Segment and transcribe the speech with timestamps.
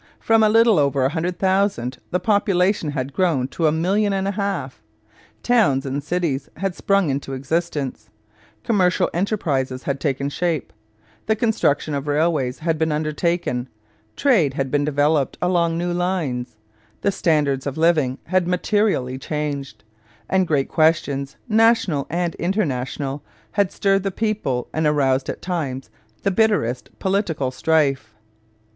[0.19, 4.27] From a little over a hundred thousand the population had grown to a million and
[4.27, 4.81] a half;
[5.43, 8.09] towns and cities had sprung into existence;
[8.63, 10.73] commercial enterprises had taken shape;
[11.27, 13.69] the construction of railways had been undertaken;
[14.15, 16.55] trade had developed along new lines;
[17.01, 19.83] the standards of living had materially changed;
[20.27, 23.21] and great questions, national and international,
[23.51, 25.91] had stirred the people and aroused at times
[26.23, 28.15] the bitterest political strife.